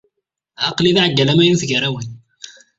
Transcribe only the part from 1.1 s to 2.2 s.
amaynut gar-awen.